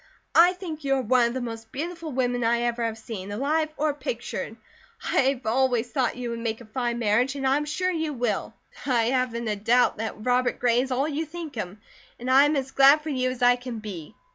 [0.33, 3.69] I think you are one of the most beautiful women I ever have seen, alive
[3.77, 4.55] or pictured.
[5.05, 8.11] I have always thought you would make a fine marriage, and I am sure you
[8.11, 8.55] will.
[8.87, 11.81] I haven't a doubt that Robert Gray is all you think him,
[12.19, 14.15] and I am as glad for you as I can be.